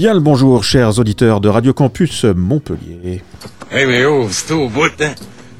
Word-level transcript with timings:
Bien 0.00 0.14
le 0.14 0.20
bonjour, 0.20 0.64
chers 0.64 0.98
auditeurs 0.98 1.42
de 1.42 1.50
Radio 1.50 1.74
Campus 1.74 2.24
Montpellier. 2.24 3.22
Hey, 3.70 3.84
mais 3.84 4.06
oh, 4.06 4.28
c'est 4.30 4.54
au 4.54 4.66
bout, 4.66 4.90
hein? 4.98 5.12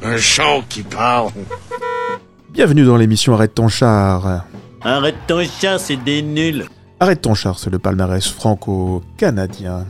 Un 0.03 0.16
char 0.16 0.66
qui 0.66 0.82
parle. 0.82 1.30
Bienvenue 2.48 2.87
dans 2.87 2.96
l'émission 2.96 3.34
Arrête 3.34 3.55
ton 3.55 3.68
char. 3.68 4.46
Arrête 4.80 5.16
ton 5.27 5.45
char, 5.45 5.79
c'est 5.79 6.03
des 6.03 6.23
nuls. 6.23 6.64
Arrête 7.00 7.21
ton 7.21 7.34
char, 7.34 7.59
c'est 7.59 7.68
le 7.68 7.79
palmarès 7.79 8.27
franco-canadien. 8.27 9.84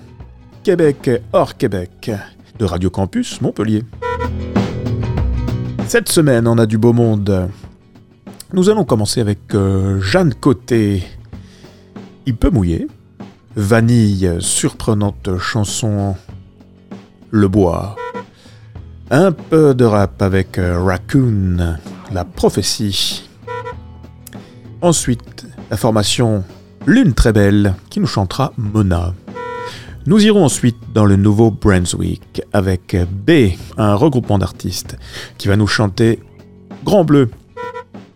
Québec 0.64 1.09
hors 1.32 1.57
Québec 1.57 2.11
de 2.59 2.64
Radio 2.64 2.91
Campus 2.91 3.41
Montpellier. 3.41 3.85
Cette 5.87 6.09
semaine, 6.09 6.48
on 6.48 6.59
a 6.59 6.67
du 6.67 6.77
beau 6.77 6.93
monde. 6.93 7.48
Nous 8.53 8.69
allons 8.69 8.85
commencer 8.85 9.21
avec 9.21 9.55
euh, 9.55 10.01
Jeanne 10.01 10.35
Côté. 10.35 11.05
Il 12.27 12.35
peut 12.35 12.51
mouiller. 12.51 12.89
Vanille, 13.57 14.37
surprenante 14.39 15.37
chanson. 15.39 16.15
Le 17.31 17.49
bois. 17.49 17.97
Un 19.11 19.33
peu 19.33 19.75
de 19.75 19.85
rap 19.85 20.23
avec 20.23 20.57
euh, 20.57 20.81
Raccoon, 20.81 21.77
la 22.13 22.25
prophétie. 22.25 23.29
Ensuite, 24.83 25.47
la 25.71 25.77
formation 25.77 26.45
Lune 26.87 27.13
très 27.13 27.33
belle 27.33 27.75
qui 27.91 27.99
nous 27.99 28.07
chantera 28.07 28.53
Mona. 28.57 29.15
Nous 30.07 30.25
irons 30.25 30.45
ensuite 30.45 30.79
dans 30.95 31.05
le 31.05 31.17
nouveau 31.17 31.51
Brunswick 31.51 32.43
avec 32.53 32.97
B, 33.11 33.53
un 33.77 33.95
regroupement 33.97 34.39
d'artistes 34.39 34.97
qui 35.39 35.48
va 35.48 35.57
nous 35.57 35.67
chanter 35.67 36.21
Grand 36.85 37.05
Bleu. 37.05 37.31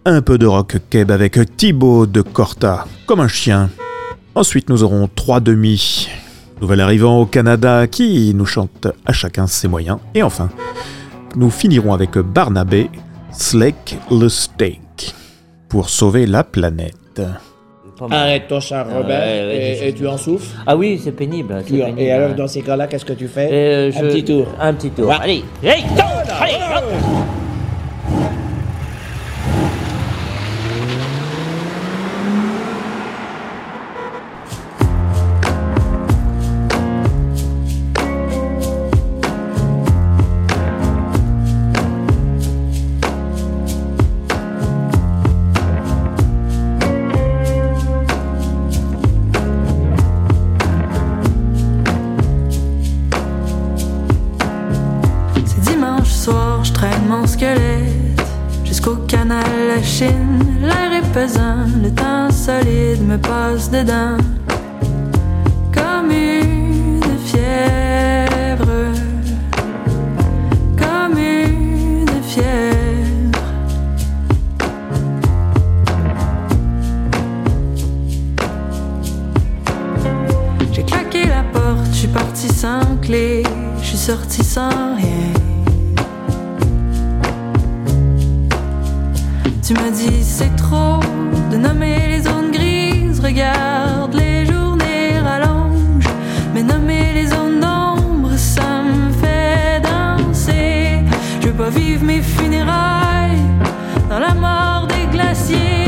Un 0.07 0.23
peu 0.23 0.38
de 0.38 0.46
rock 0.46 0.77
keb 0.91 1.10
avec 1.10 1.57
Thibaut 1.57 2.07
de 2.07 2.23
Corta, 2.23 2.87
comme 3.07 3.21
un 3.21 3.29
chien. 3.29 3.69
Ensuite, 4.34 4.69
nous 4.69 4.83
aurons 4.83 5.09
trois 5.15 5.41
demi. 5.41 6.09
Nouvel 6.60 6.80
arrivant 6.80 7.21
au 7.21 7.27
Canada 7.27 7.87
qui 7.87 8.32
nous 8.35 8.46
chante 8.46 8.88
à 9.07 9.13
chacun 9.13 9.46
ses 9.46 9.68
moyens. 9.68 9.99
Et 10.15 10.23
enfin, 10.23 10.51
nous 11.37 11.51
finirons 11.51 11.93
avec 11.93 12.16
Barnabé, 12.18 12.91
Slake 13.32 13.96
le 14.10 14.29
Steak, 14.29 15.15
pour 15.68 15.88
sauver 15.88 16.26
la 16.26 16.43
planète. 16.45 17.23
Arrête 18.10 18.49
ton 18.49 18.59
char, 18.59 18.87
Robert, 18.87 19.21
Ouais, 19.21 19.79
ouais, 19.80 19.88
et, 19.88 19.93
tu 19.95 20.07
en 20.09 20.18
souffles. 20.18 20.46
Ah 20.66 20.76
oui, 20.76 21.01
c'est 21.02 21.13
pénible. 21.13 21.63
et 21.96 22.10
alors, 22.10 22.35
dans 22.35 22.48
ces 22.48 22.63
cas-là, 22.63 22.88
qu'est-ce 22.88 23.04
que 23.04 23.13
tu 23.13 23.29
fais? 23.29 23.48
Euh, 23.52 23.93
Un 23.96 24.01
petit 24.09 24.24
tour. 24.24 24.48
Un 24.60 24.74
petit 24.74 24.91
tour. 24.91 25.09
Ouais. 25.09 25.16
Allez, 25.21 25.45
hey, 25.63 25.82
go, 25.95 26.02
allez, 26.41 26.54
soir, 56.24 56.64
je 56.64 56.72
traîne 56.72 57.06
mon 57.06 57.26
squelette 57.26 58.22
jusqu'au 58.64 58.96
canal 59.06 59.44
la 59.68 59.82
Chine. 59.82 60.38
L'air 60.62 60.90
est 61.00 61.12
pesant, 61.12 61.66
le 61.82 61.90
temps 61.90 62.30
solide 62.30 63.02
me 63.06 63.18
passe 63.18 63.70
dedans. 63.70 64.16
Comme 65.70 66.10
une 66.10 67.19
fièvre, 67.26 68.75
comme 70.78 71.18
une 71.18 72.22
fièvre. 72.22 73.42
J'ai 80.72 80.84
claqué 80.84 81.26
la 81.26 81.42
porte, 81.52 81.86
je 81.90 81.96
suis 81.96 82.08
parti 82.08 82.48
sans 82.48 82.96
clé, 83.02 83.42
je 83.82 83.86
suis 83.88 83.98
sorti 83.98 84.42
sans 84.42 84.96
rien. 84.96 85.44
Tu 89.66 89.72
me 89.72 89.91
dis 89.91 90.22
c'est 90.22 90.54
trop 90.56 91.00
de 91.50 91.56
nommer 91.56 92.08
les 92.08 92.20
zones 92.20 92.50
grises, 92.50 93.19
regarde 93.19 94.12
les 94.14 94.44
journées 94.44 95.19
rallongent, 95.25 96.10
mais 96.52 96.62
nommer 96.62 97.14
les 97.14 97.28
zones 97.28 97.60
d'ombre, 97.60 98.36
ça 98.36 98.82
me 98.82 99.10
fait 99.14 99.80
danser. 99.80 100.98
Je 101.41 101.47
veux 101.48 101.54
pas 101.54 101.70
vivre 101.70 102.04
mes 102.04 102.20
funérailles 102.20 103.41
dans 104.10 104.19
la 104.19 104.34
mort 104.34 104.86
des 104.86 105.06
glaciers, 105.16 105.83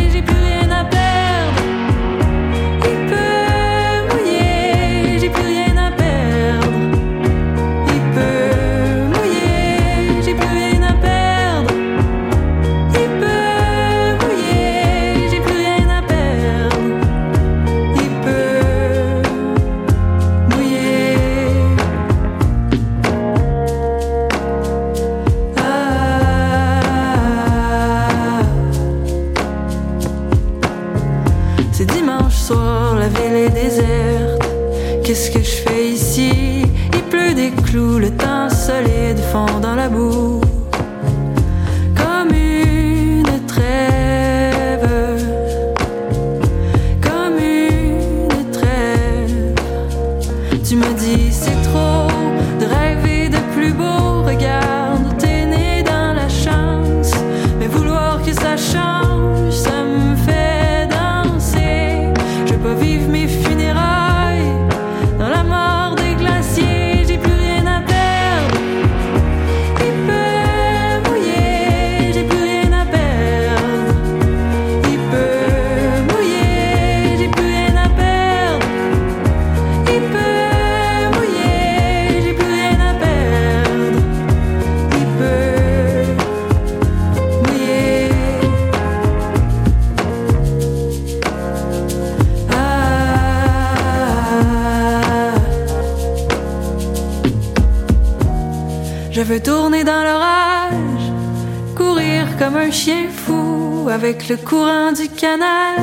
le 104.29 104.37
courant 104.37 104.91
du 104.93 105.09
canal 105.09 105.79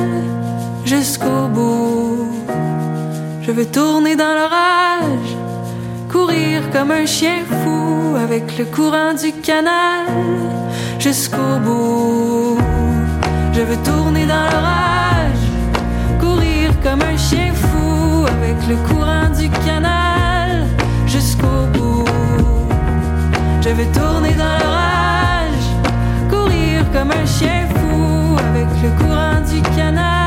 jusqu'au 0.84 1.48
bout. 1.48 2.28
Je 3.42 3.52
veux 3.52 3.64
tourner 3.64 4.16
dans 4.16 4.34
l'orage, 4.34 5.30
courir 6.10 6.62
comme 6.70 6.90
un 6.90 7.06
chien 7.06 7.38
fou 7.48 8.16
avec 8.22 8.58
le 8.58 8.66
courant 8.66 9.14
du 9.14 9.32
canal 9.32 10.06
jusqu'au 10.98 11.58
bout. 11.64 12.58
Je 13.54 13.60
veux 13.60 13.82
tourner 13.82 14.26
dans 14.26 14.46
l'orage, 14.52 15.44
courir 16.20 16.70
comme 16.82 17.00
un 17.00 17.16
chien 17.16 17.52
fou 17.54 18.26
avec 18.26 18.56
le 18.68 18.76
courant 18.88 19.30
du 19.38 19.48
canal 19.66 20.66
jusqu'au 21.06 21.66
bout. 21.72 22.04
Je 23.62 23.70
veux 23.70 23.90
tourner 23.92 24.34
dans 24.34 24.58
l'orage, 24.62 25.66
courir 26.28 26.84
comme 26.92 27.10
un 27.10 27.26
chien 27.26 27.66
fou 27.68 28.23
le 28.84 28.90
courant 28.98 29.40
du 29.40 29.62
canal. 29.74 30.23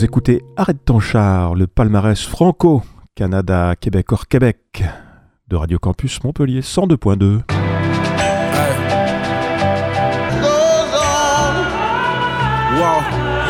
Vous 0.00 0.06
écoutez 0.06 0.42
Arrête 0.56 0.82
ton 0.86 0.98
char, 0.98 1.54
le 1.54 1.66
palmarès 1.66 2.24
franco, 2.24 2.82
Canada, 3.14 3.74
Québec 3.78 4.10
hors 4.12 4.28
Québec, 4.28 4.82
de 5.48 5.56
Radio 5.56 5.78
Campus 5.78 6.24
Montpellier 6.24 6.62
102.2. 6.62 7.20
Wow. 7.20 7.42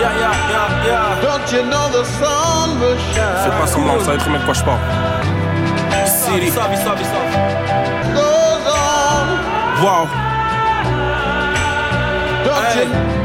Yeah, 0.01 0.11
yeah, 0.19 0.35
yeah, 0.51 0.67
yeah. 0.85 1.21
Don't 1.23 1.53
you 1.53 1.63
know 1.71 1.87
the 1.93 2.05
sun 2.05 2.81
will 2.81 2.99
shine? 3.15 3.45
Faites 3.45 3.57
pas 3.57 3.67
semblant, 3.69 4.01
savez 4.01 4.19
très 4.19 4.31
bien 4.31 4.41
de 4.41 4.45
quoi 4.45 4.55
je 4.55 4.65
parle. 4.65 4.81
City. 6.05 6.51
Wow. 9.81 10.09
Don't 12.45 12.65
Hey. 12.75 13.21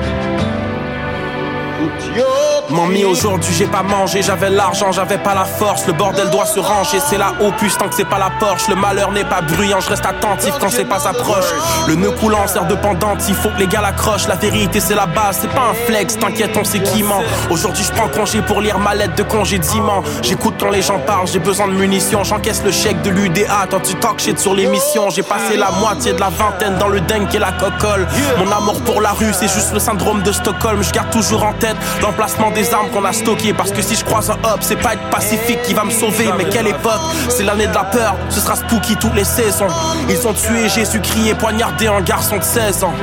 you 2.15 2.44
mis 2.69 3.05
aujourd'hui, 3.05 3.53
j'ai 3.53 3.65
pas 3.65 3.83
mangé, 3.83 4.21
j'avais 4.21 4.49
l'argent, 4.49 4.91
j'avais 4.91 5.17
pas 5.17 5.33
la 5.33 5.45
force. 5.45 5.85
Le 5.87 5.93
bordel 5.93 6.29
doit 6.29 6.45
se 6.45 6.59
ranger, 6.59 6.99
c'est 6.99 7.17
la 7.17 7.33
opus 7.41 7.77
tant 7.77 7.87
que 7.87 7.95
c'est 7.95 8.05
pas 8.05 8.17
la 8.17 8.29
Porsche. 8.39 8.67
Le 8.69 8.75
malheur 8.75 9.11
n'est 9.11 9.25
pas 9.25 9.41
bruyant, 9.41 9.79
je 9.79 9.89
reste 9.89 10.05
attentif 10.05 10.53
quand 10.59 10.69
c'est 10.69 10.85
pas 10.85 10.99
sa 10.99 11.13
proche. 11.13 11.45
Le 11.87 11.95
nœud 11.95 12.11
coulant 12.11 12.47
sert 12.47 12.65
de 12.65 12.75
pendant, 12.75 13.15
il 13.27 13.35
faut 13.35 13.49
que 13.49 13.59
les 13.59 13.67
gars 13.67 13.81
l'accrochent. 13.81 14.27
La 14.27 14.35
vérité 14.35 14.79
c'est 14.79 14.95
la 14.95 15.05
base, 15.05 15.39
c'est 15.41 15.49
pas 15.49 15.71
un 15.71 15.73
flex, 15.85 16.17
t'inquiète, 16.17 16.57
on 16.57 16.63
sait 16.63 16.79
qui 16.79 17.03
ment. 17.03 17.21
Aujourd'hui, 17.49 17.83
je 17.83 17.91
prends 17.91 18.09
congé 18.09 18.41
pour 18.41 18.61
lire 18.61 18.79
ma 18.79 18.95
lettre 18.95 19.15
de 19.15 19.23
congédiement. 19.23 20.03
J'écoute 20.21 20.55
quand 20.59 20.69
les 20.69 20.81
gens 20.81 20.99
parlent, 20.99 21.27
j'ai 21.27 21.39
besoin 21.39 21.67
de 21.67 21.73
munitions. 21.73 22.23
J'encaisse 22.23 22.63
le 22.63 22.71
chèque 22.71 23.01
de 23.01 23.09
l'UDA, 23.09 23.67
toi 23.69 23.79
tu 23.83 23.95
talk 23.95 24.19
shit 24.19 24.39
sur 24.39 24.53
l'émission. 24.53 25.09
J'ai 25.09 25.23
passé 25.23 25.57
la 25.57 25.71
moitié 25.71 26.13
de 26.13 26.19
la 26.19 26.29
vingtaine 26.29 26.77
dans 26.77 26.89
le 26.89 27.01
dingue 27.01 27.33
et 27.33 27.39
la 27.39 27.51
cocole. 27.51 28.07
Mon 28.37 28.51
amour 28.51 28.81
pour 28.81 29.01
la 29.01 29.11
rue, 29.11 29.33
c'est 29.33 29.51
juste 29.51 29.73
le 29.73 29.79
syndrome 29.79 30.21
de 30.23 30.31
Stockholm. 30.31 30.83
Je 30.83 30.91
garde 30.91 31.09
toujours 31.09 31.43
en 31.43 31.53
tête 31.53 31.75
l'emplacement 32.01 32.51
des 32.55 32.73
armes 32.73 32.89
qu'on 32.89 33.05
a 33.05 33.13
stockées. 33.13 33.53
Parce 33.53 33.71
que 33.71 33.81
si 33.81 33.95
je 33.95 34.03
croise 34.03 34.31
un 34.31 34.37
hop, 34.47 34.59
c'est 34.61 34.77
pas 34.77 34.93
être 34.93 35.09
pacifique 35.11 35.61
qui 35.61 35.73
va 35.73 35.83
me 35.83 35.91
sauver. 35.91 36.29
Mais 36.37 36.45
quelle 36.45 36.67
époque, 36.67 37.01
c'est 37.29 37.43
l'année 37.43 37.67
de 37.67 37.73
la 37.73 37.83
peur. 37.83 38.15
Ce 38.29 38.39
sera 38.39 38.55
spooky 38.55 38.95
toutes 38.95 39.13
les 39.15 39.23
saisons. 39.23 39.67
Ils 40.09 40.27
ont 40.27 40.33
tué 40.33 40.67
Jésus 40.69 41.01
crié, 41.01 41.35
poignardé 41.35 41.87
un 41.87 42.01
garçon 42.01 42.37
de 42.37 42.43
16 42.43 42.83
ans. 42.83 42.93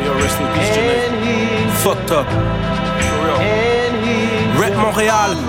Fucked 1.82 2.10
up. 2.10 2.26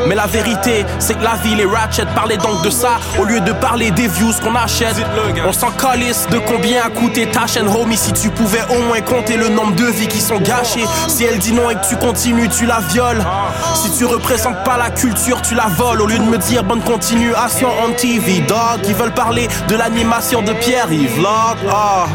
Mais 0.08 0.16
la 0.16 0.28
vérité, 0.28 0.86
c'est 1.00 1.16
que 1.16 1.24
la 1.24 1.36
ville 1.36 1.60
est 1.60 1.66
ratchet. 1.66 2.06
Parlez 2.16 2.38
donc 2.38 2.64
de 2.64 2.70
ça 2.70 3.00
au 3.20 3.26
lieu 3.26 3.40
de 3.40 3.52
parler 3.52 3.92
des 3.92 4.08
views 4.08 4.34
qu'on 4.44 4.56
achète. 4.56 4.96
On 5.48 5.52
s'en 5.54 5.72
calisse 5.72 6.28
de 6.30 6.40
combien 6.40 6.84
a 6.84 6.90
coûté 6.90 7.28
ta 7.28 7.48
chaîne, 7.48 7.68
homie. 7.68 7.98
Si 7.98 8.14
tu 8.14 8.30
pouvais 8.30 8.64
au 8.70 8.82
moins 8.88 9.02
compter 9.02 9.38
le 9.38 9.50
nombre 9.50 9.76
de 9.76 9.86
vies 9.86 10.08
qui 10.08 10.22
sont 10.22 10.40
gâchées. 10.40 10.86
Si 11.08 11.24
elle 11.24 11.40
dit 11.40 11.54
non 11.54 11.70
et 11.70 11.76
que 11.76 11.88
tu 11.88 11.96
continues, 11.98 12.50
tu 12.50 12.66
la 12.66 12.80
violes. 12.80 13.24
Si 13.76 13.92
tu 13.98 14.06
représentes 14.06 14.64
pas 14.64 14.78
la 14.78 14.90
culture, 14.90 15.42
tu 15.42 15.56
la 15.56 15.68
voles. 15.68 16.02
Au 16.02 16.08
lieu 16.08 16.18
de 16.18 16.24
me 16.24 16.38
dire 16.38 16.64
bonne 16.64 16.82
continuation 16.82 17.70
on 17.86 17.92
TV, 17.94 18.40
dog. 18.42 18.82
Ils 18.88 18.96
veulent 18.96 19.14
parler 19.14 19.48
de 19.68 19.76
l'animation 19.76 20.42
de 20.42 20.54
Pierre-Yves 20.54 21.18
Log. 21.18 21.58
Ah. 21.72 22.06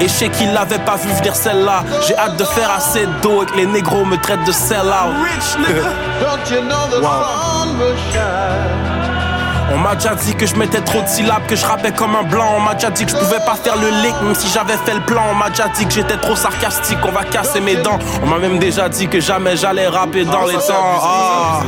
Et 0.00 0.08
je 0.08 0.12
sais 0.12 0.28
qu'ils 0.28 0.52
l'avaient 0.52 0.78
pas 0.78 0.96
vu 0.96 1.10
venir 1.12 1.34
celle-là. 1.34 1.84
J'ai 2.06 2.16
hâte 2.16 2.36
de 2.36 2.44
faire 2.44 2.70
assez 2.70 3.06
d'eau 3.22 3.42
et 3.42 3.46
que 3.46 3.56
les 3.56 3.66
négros 3.66 4.04
me 4.04 4.16
traitent 4.16 4.44
de 4.46 4.52
sell-out. 4.52 5.14
Don't 6.26 6.50
you 6.50 6.60
know 6.60 6.88
the 6.90 7.00
sun 7.00 7.78
will 7.78 7.96
shine? 8.10 9.05
On 9.72 9.78
m'a 9.78 9.94
déjà 9.94 10.14
dit 10.14 10.34
que 10.34 10.46
je 10.46 10.54
mettais 10.56 10.80
trop 10.80 11.02
de 11.02 11.08
syllabes, 11.08 11.46
que 11.46 11.56
je 11.56 11.66
rappais 11.66 11.92
comme 11.92 12.14
un 12.14 12.22
blanc. 12.22 12.54
On 12.56 12.60
m'a 12.60 12.74
déjà 12.74 12.90
dit 12.90 13.04
que 13.04 13.10
je 13.10 13.16
pouvais 13.16 13.40
pas 13.44 13.56
faire 13.56 13.76
le 13.76 13.88
lick, 13.88 14.14
même 14.22 14.34
si 14.34 14.48
j'avais 14.48 14.76
fait 14.76 14.94
le 14.94 15.00
plan. 15.00 15.22
On 15.30 15.34
m'a 15.34 15.50
déjà 15.50 15.68
dit 15.68 15.86
que 15.86 15.92
j'étais 15.92 16.16
trop 16.16 16.36
sarcastique, 16.36 16.98
on 17.04 17.12
va 17.12 17.24
casser 17.24 17.60
mes 17.60 17.76
dents. 17.76 17.98
On 18.22 18.26
m'a 18.26 18.38
même 18.38 18.58
déjà 18.58 18.88
dit 18.88 19.08
que 19.08 19.20
jamais 19.20 19.56
j'allais 19.56 19.88
rapper 19.88 20.24
dans 20.24 20.46
les 20.46 20.54
temps. 20.54 21.00
Ah. 21.02 21.60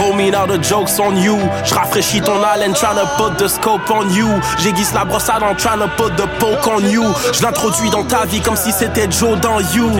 Homie, 0.00 0.30
now 0.30 0.46
the 0.46 0.62
joke's 0.62 0.98
on 0.98 1.14
you. 1.16 1.38
Je 1.64 1.74
rafraîchis 1.74 2.22
ton 2.22 2.42
haleine, 2.42 2.72
tryna 2.72 3.04
put 3.18 3.36
the 3.36 3.46
scope 3.48 3.90
on 3.90 4.08
you. 4.10 4.28
J'aiguise 4.58 4.92
la 4.94 5.04
brossade 5.04 5.42
en 5.42 5.54
tryna 5.54 5.88
put 5.96 6.10
the 6.16 6.26
poke 6.38 6.66
on 6.66 6.80
you. 6.80 7.04
Je 7.32 7.42
l'introduis 7.42 7.90
dans 7.90 8.04
ta 8.04 8.24
vie 8.24 8.40
comme 8.40 8.56
si 8.56 8.72
c'était 8.72 9.10
Joe 9.10 9.38
dans 9.38 9.60
You. 9.60 9.90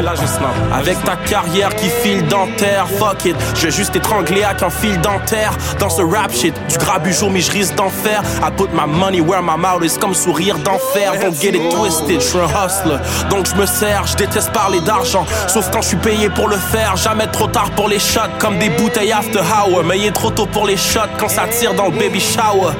Avec 0.72 1.02
ta 1.04 1.16
carrière 1.16 1.74
qui 1.76 1.88
file 1.90 2.26
dentaire, 2.26 2.86
fuck 2.98 3.26
it. 3.26 3.36
Je 3.54 3.66
vais 3.66 3.70
juste 3.70 3.94
étrangler 3.94 4.42
avec 4.42 4.62
un 4.62 4.70
fil 4.70 4.98
dentaire. 5.00 5.52
Dans 5.78 5.90
ce 5.90 6.02
rap 6.02 6.32
shit, 6.32 6.54
du 6.68 6.78
grabugeau, 6.78 7.28
mais 7.28 7.41
je 7.42 7.50
risque 7.52 7.74
d'en 7.74 7.90
faire. 7.90 8.22
I 8.42 8.50
put 8.50 8.72
my 8.72 8.86
money 8.86 9.20
where 9.20 9.42
my 9.42 9.56
mouth 9.56 9.84
is 9.84 9.98
comme 9.98 10.14
sourire 10.14 10.56
d'enfer. 10.58 11.12
Don't 11.20 11.34
get 11.34 11.54
it 11.54 11.70
twisted, 11.70 12.20
je 12.20 12.26
suis 12.26 12.38
un 12.38 12.46
hustler. 12.46 12.98
Donc 13.30 13.46
je 13.46 13.54
me 13.54 13.66
sers, 13.66 14.06
je 14.06 14.16
déteste 14.16 14.52
parler 14.52 14.80
d'argent. 14.80 15.26
Sauf 15.48 15.70
quand 15.70 15.82
je 15.82 15.88
suis 15.88 15.96
payé 15.96 16.30
pour 16.30 16.48
le 16.48 16.56
faire. 16.56 16.96
Jamais 16.96 17.26
trop 17.26 17.46
tard 17.46 17.70
pour 17.70 17.88
les 17.88 17.98
shots, 17.98 18.20
comme 18.38 18.58
des 18.58 18.70
bouteilles 18.70 19.12
after 19.12 19.40
hour. 19.40 19.82
Mais 19.84 19.98
il 19.98 20.06
est 20.06 20.12
trop 20.12 20.30
tôt 20.30 20.46
pour 20.46 20.66
les 20.66 20.76
shots 20.76 21.00
quand 21.18 21.28
ça 21.28 21.46
tire 21.48 21.74
dans 21.74 21.86
le 21.86 21.92
baby 21.98 22.20
shower. 22.20 22.72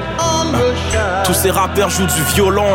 Tous 1.25 1.33
ces 1.33 1.51
rappeurs 1.51 1.89
jouent 1.89 2.05
du 2.05 2.23
violon. 2.33 2.65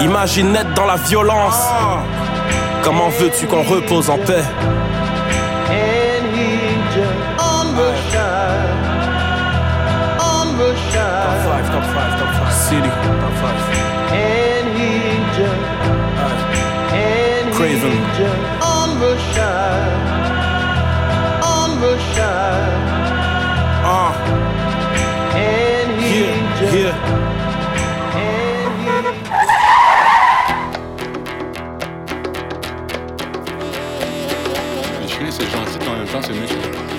Imagine 0.00 0.54
être 0.56 0.74
dans 0.74 0.86
la 0.86 0.96
violence. 0.96 1.60
Comment 2.82 3.08
veux-tu 3.18 3.46
qu'on 3.46 3.62
repose 3.62 4.10
en 4.10 4.18
paix? 4.18 4.44
City. 12.70 12.86
And 12.86 14.66
he 14.78 14.92
just 15.36 15.62
uh, 16.22 16.94
and 16.94 17.52
Craven. 17.52 17.90
he 17.90 18.24
on 18.62 18.88
the 19.00 19.14
shine, 19.32 20.06
on 21.42 21.70
the 21.80 21.94
shine. 22.14 22.80
Ah. 23.82 24.14
Quand 35.84 35.96
même 35.96 36.06
c'est 36.22 36.32
mieux. 36.32 36.89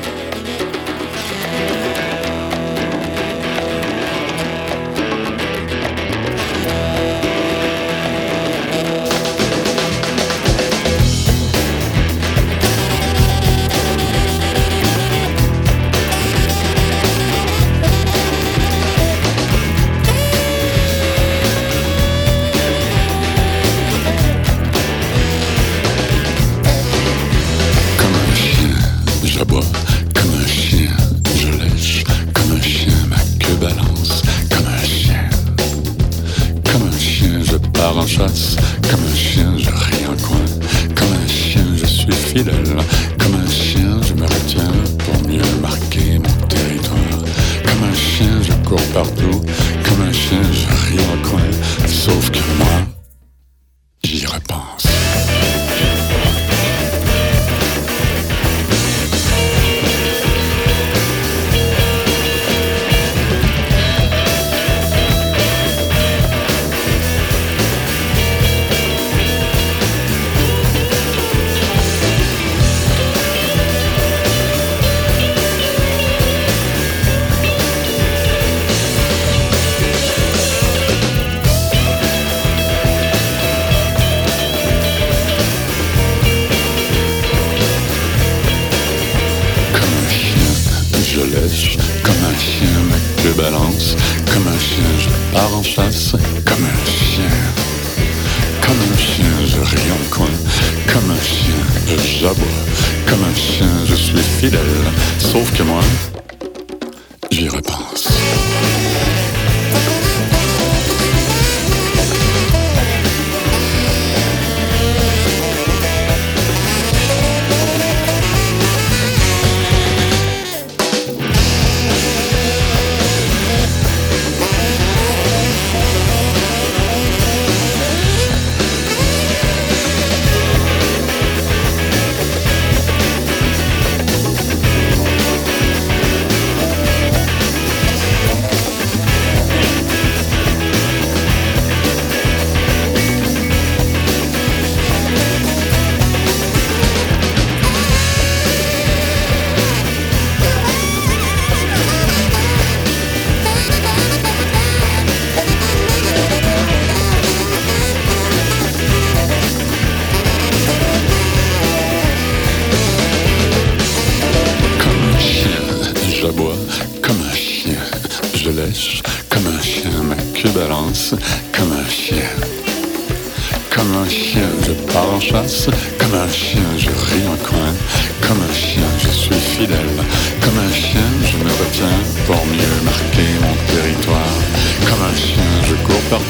sauf 105.32 105.50
que 105.56 105.64
moi, 105.64 105.82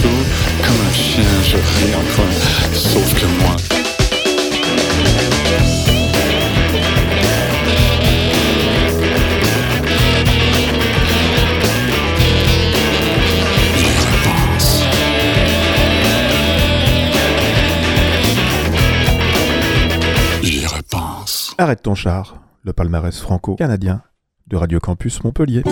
Comme 0.02 0.82
un 0.88 0.94
chien, 0.94 1.24
je 1.44 1.58
ris 1.58 1.96
en 1.96 2.04
sauf 2.74 3.14
que 3.14 3.26
moi. 3.42 3.56
Repense. 20.68 21.54
Arrête 21.58 21.82
ton 21.84 21.96
char, 21.96 22.36
le 22.64 22.74
palmarès 22.74 23.20
franco-canadien 23.20 24.02
de 24.48 24.58
Radio 24.58 24.80
Campus 24.80 25.24
Montpellier. 25.24 25.64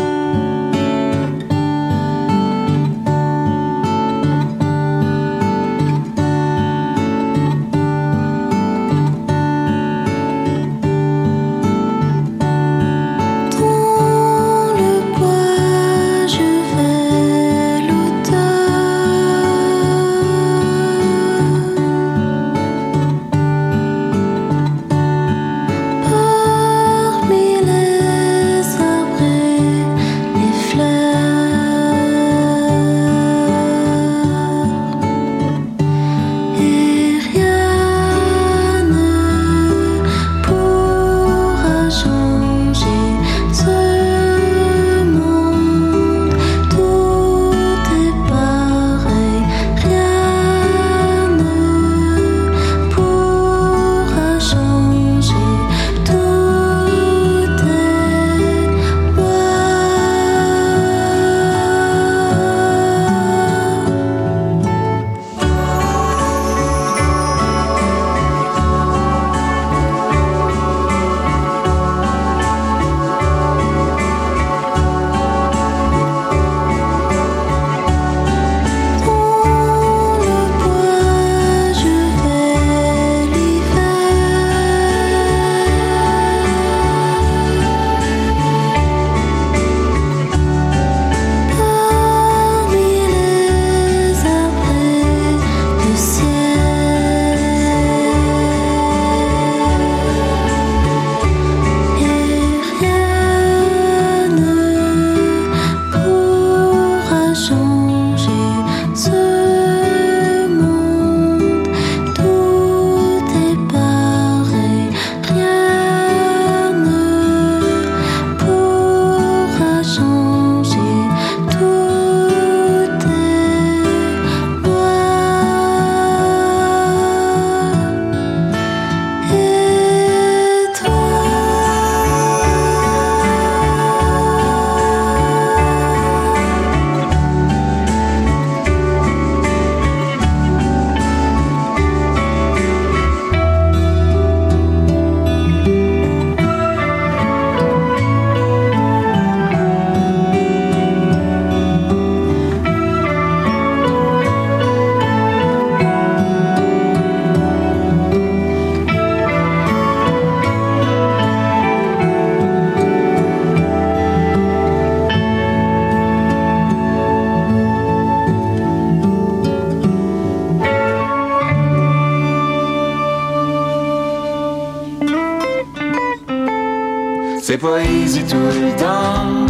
Pas 177.60 177.82
easy 177.84 178.24
tout 178.24 178.38
le 178.38 178.72
temps, 178.78 179.46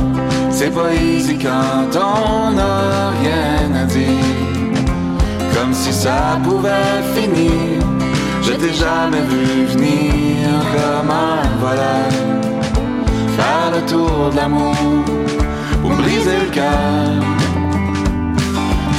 c'est 0.49 0.73
pas 0.73 0.93
easy 0.93 1.37
quand 1.37 1.95
on 1.95 2.51
n'a 2.51 3.11
rien 3.21 3.81
à 3.81 3.85
dire. 3.85 4.79
Comme 5.53 5.73
si 5.73 5.93
ça 5.93 6.39
pouvait 6.43 7.01
finir, 7.15 7.81
je 8.41 8.53
t'ai 8.53 8.73
jamais 8.73 9.21
vu 9.29 9.65
venir 9.65 10.47
comme 10.75 11.11
un 11.11 11.41
voleur. 11.61 12.11
Faire 13.37 13.71
le 13.75 13.81
tour 13.91 14.29
de 14.31 14.37
l'amour 14.37 14.75
pour 15.81 15.91
briser 15.91 16.37
le 16.45 16.51
cœur. 16.51 17.09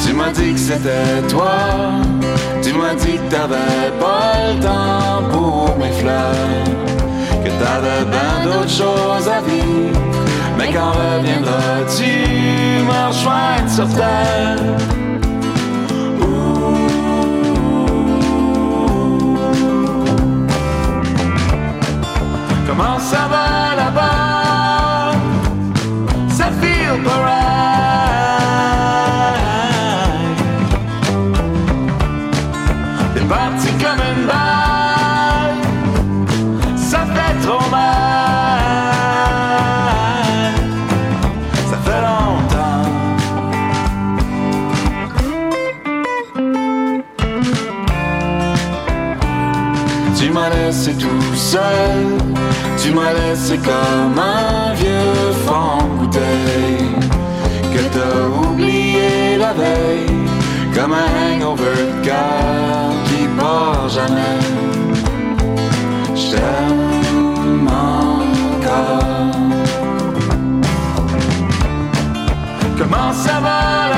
Tu 0.05 0.13
m'as 0.13 0.31
dit 0.31 0.53
que 0.53 0.61
c'était 0.61 1.23
toi, 1.29 1.59
tu 2.63 2.73
m'as 2.75 2.95
dit 2.95 3.17
que 3.19 3.31
t'avais 3.35 3.91
pas 3.99 4.33
le 4.49 4.61
temps 4.63 5.23
pour 5.33 5.77
mes 5.79 5.93
fleurs, 6.01 6.65
que 7.45 7.49
t'avais 7.49 8.05
bien 8.05 8.45
d'autres 8.45 8.69
choses 8.69 9.29
à 9.29 9.41
vivre. 9.41 9.99
Mais 10.59 10.73
quand 10.73 10.93
reviendras-tu 10.93 12.13
me 12.85 13.09
rejoindre 13.09 13.71
sur 13.71 13.89
terre? 13.95 14.59
Comment 22.67 22.99
ça 22.99 23.29
va 23.33 23.77
là-bas? 23.77 25.13
Ça 26.29 26.47
feel 26.61 27.03
pas 27.03 27.50
laissé 50.71 50.93
tout 50.95 51.35
seul, 51.35 52.07
tu 52.81 52.93
m'as 52.93 53.13
laissé 53.13 53.59
comme 53.59 54.17
un 54.17 54.73
vieux 54.75 55.17
de 55.27 55.97
bouteille 55.99 56.95
que 57.75 57.83
t'as 57.95 58.49
oublié 58.49 59.37
la 59.37 59.53
veille, 59.53 60.29
comme 60.73 60.93
un 60.93 61.09
hangover 61.35 61.87
cœur 62.05 62.93
qui 63.07 63.27
part 63.37 63.89
jamais. 63.89 64.39
Je 66.15 66.37
t'aime 66.37 67.67
encore. 67.67 69.01
Comment 72.79 73.13
ça 73.13 73.41
va 73.41 73.90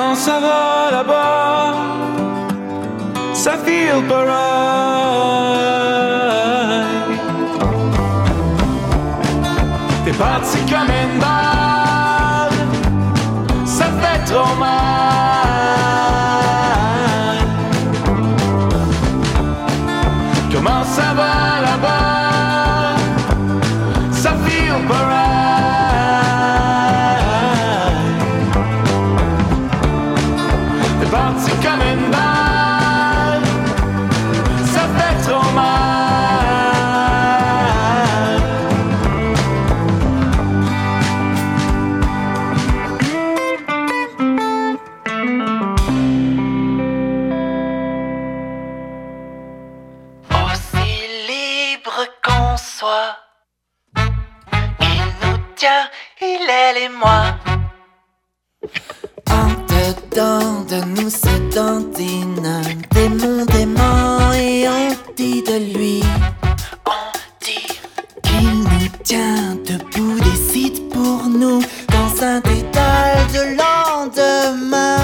Comment 0.00 0.14
ça 0.14 0.38
va 0.38 0.92
là-bas? 0.92 1.74
Ça 3.34 3.56
pas 4.08 4.24
right. 4.30 4.48
T'es 10.04 10.12
parti 10.12 10.58
comme 10.70 10.92
une 11.02 11.18
balle, 11.18 12.58
ça 13.66 13.86
fait 14.00 14.20
trop 14.32 14.54
mal. 14.54 15.87
Tient, 55.58 55.88
il 56.22 56.48
est 56.48 56.72
les 56.78 56.88
moi. 56.88 57.34
En 59.30 59.48
dedans 59.74 60.62
de 60.70 60.84
nous 60.94 61.10
se 61.10 61.34
dandine 61.52 62.46
un 62.46 62.74
démon, 62.94 63.44
démon 63.46 64.32
et 64.34 64.68
on 64.68 64.88
dit 65.16 65.42
de 65.42 65.76
lui 65.76 66.02
On 66.86 67.10
dit 67.44 67.66
qu'il 68.22 68.58
nous 68.70 68.88
tient 69.02 69.56
debout, 69.66 70.20
décide 70.20 70.90
pour 70.90 71.24
nous 71.24 71.60
dans 71.88 72.22
un 72.22 72.40
dédale 72.40 73.26
de 73.36 73.42
lendemain. 73.60 74.98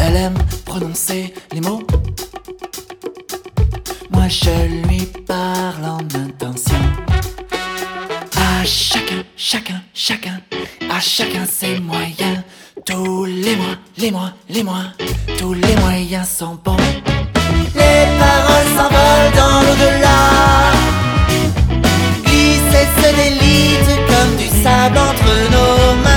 Elle 0.00 0.16
aime 0.16 0.38
prononcer 0.64 1.34
les 1.52 1.60
mots. 1.60 1.82
Moi 4.10 4.28
je 4.28 4.86
lui 4.86 5.04
parle 5.26 5.84
en 5.84 5.98
intention. 6.18 7.11
Chacun, 8.64 9.24
chacun, 9.36 9.82
chacun, 9.92 10.40
à 10.88 11.00
chacun 11.00 11.44
ses 11.44 11.80
moyens. 11.80 12.42
Tous 12.86 13.24
les 13.24 13.56
mois, 13.56 13.74
les 13.98 14.12
mois, 14.12 14.32
les 14.48 14.62
mois, 14.62 14.84
tous 15.36 15.52
les 15.54 15.76
moyens 15.76 16.28
sont 16.28 16.56
bons. 16.64 16.76
Les 17.74 18.06
paroles 18.20 18.70
s'envolent 18.76 19.32
dans 19.34 19.62
l'au-delà. 19.62 20.70
Glissent 22.24 22.74
et 22.82 23.02
se 23.02 23.08
délitent 23.16 24.00
comme 24.06 24.36
du 24.36 24.46
sable 24.62 24.98
entre 24.98 25.32
nos 25.50 26.02
mains. 26.04 26.11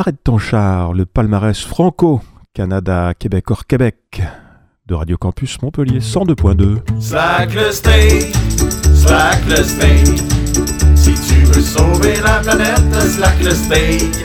Arrête 0.00 0.24
ton 0.24 0.38
char, 0.38 0.94
le 0.94 1.04
palmarès 1.04 1.60
franco, 1.60 2.22
Canada, 2.54 3.12
Québec 3.12 3.50
hors 3.50 3.66
Québec, 3.66 4.22
de 4.86 4.94
Radio 4.94 5.18
Campus 5.18 5.60
Montpellier 5.60 5.98
102.2. 5.98 6.78
Slack 6.98 7.52
le 7.52 7.70
state, 7.70 8.34
slack 8.94 9.44
le 9.46 9.56
state. 9.56 10.22
Si 10.94 11.12
tu 11.12 11.44
veux 11.44 11.60
sauver 11.60 12.14
la 12.24 12.38
planète, 12.38 12.80
slack 13.10 13.42
le 13.42 13.50
state. 13.50 14.24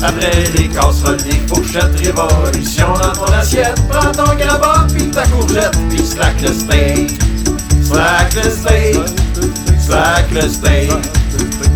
Après 0.00 0.44
les 0.56 0.68
casseroles, 0.68 1.16
des 1.16 1.40
fourchettes, 1.48 1.98
révolution 1.98 2.92
dans 2.92 3.12
ton 3.12 3.32
assiette. 3.32 3.82
Prends 3.88 4.12
ton 4.12 4.36
grabat, 4.36 4.86
puis 4.94 5.10
ta 5.10 5.26
courgette, 5.26 5.76
puis 5.88 6.06
slack 6.06 6.40
le 6.40 6.52
state. 6.52 7.10
Slack 7.82 8.34
le 8.36 8.48
state, 8.48 9.20
slack 9.76 10.30
le 10.30 10.42
state. 10.42 11.19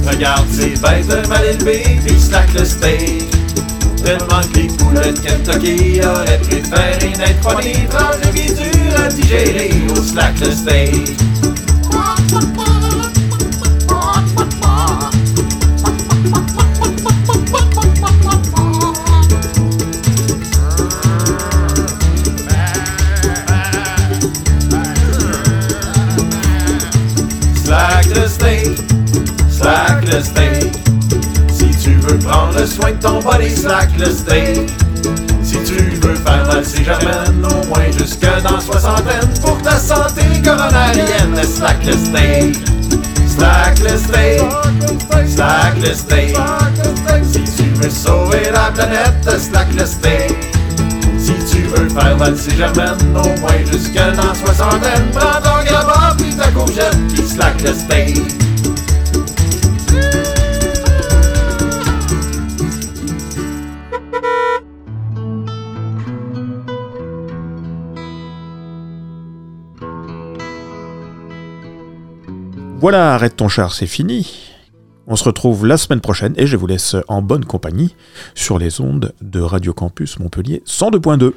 Regarde 0.06 0.46
ces 0.50 0.70
bêtes 0.70 1.28
mal 1.28 1.44
élevées, 1.44 1.98
puis 2.04 2.20
slack 2.20 2.52
le 2.54 2.64
state. 2.64 3.24
Tellement 4.04 4.42
que 4.52 4.58
les 4.58 4.66
poulets 4.66 5.12
de 5.12 5.18
Kentucky 5.18 6.00
auraient 6.04 6.38
préféré 6.38 7.12
n'être 7.16 7.40
pas 7.40 7.60
des 7.62 7.86
tranches 7.88 8.32
dures 8.34 9.00
à 9.02 9.08
digérer 9.08 9.70
au 9.90 10.02
slack 10.02 10.38
le 10.40 10.50
steak. 10.50 11.16
Le. 30.14 30.70
Si 31.52 31.70
tu 31.82 31.94
veux 31.94 32.18
prendre 32.18 32.64
soin 32.66 32.92
de 32.92 32.96
ton 32.96 33.20
body, 33.20 33.50
slack 33.50 33.90
le 33.98 34.06
steak. 34.06 34.70
Si 35.42 35.56
tu 35.64 35.74
veux 35.74 36.14
faire 36.14 36.44
valser 36.44 36.84
germaine, 36.84 37.44
au 37.44 37.66
moins 37.66 37.90
jusque 37.98 38.26
dans 38.42 38.60
soixantaine, 38.60 39.28
pour 39.42 39.60
ta 39.62 39.76
santé 39.76 40.22
coronarienne, 40.44 41.42
slack 41.42 41.84
le 41.84 41.92
steak. 41.92 42.56
Slack 43.26 43.80
le 43.80 43.98
steak, 43.98 44.42
slack 45.26 45.74
le 45.82 45.94
steak. 45.94 46.36
Si 47.24 47.42
tu 47.56 47.68
veux 47.80 47.90
sauver 47.90 48.50
la 48.52 48.70
planète, 48.72 49.40
slack 49.40 49.66
le 49.76 49.84
steak. 49.84 50.36
Si 51.18 51.32
tu 51.50 51.62
veux 51.62 51.88
faire 51.88 52.16
valser 52.16 52.54
germaine, 52.56 53.16
au 53.16 53.40
moins 53.40 53.58
jusque 53.72 53.94
dans 53.94 54.34
soixantaine, 54.34 55.10
prends 55.12 55.40
ton 55.40 55.64
grabat, 55.64 56.14
puis 56.16 56.34
ta 56.36 56.48
courgette, 56.52 56.96
puis 57.12 57.26
slack 57.26 57.60
le 57.62 57.72
steak. 57.72 58.43
Voilà, 72.84 73.14
arrête 73.14 73.34
ton 73.34 73.48
char, 73.48 73.72
c'est 73.72 73.86
fini. 73.86 74.52
On 75.06 75.16
se 75.16 75.24
retrouve 75.24 75.64
la 75.64 75.78
semaine 75.78 76.02
prochaine 76.02 76.34
et 76.36 76.46
je 76.46 76.58
vous 76.58 76.66
laisse 76.66 76.96
en 77.08 77.22
bonne 77.22 77.46
compagnie 77.46 77.96
sur 78.34 78.58
les 78.58 78.78
ondes 78.82 79.14
de 79.22 79.40
Radio 79.40 79.72
Campus 79.72 80.18
Montpellier 80.18 80.62
102.2. 80.66 81.32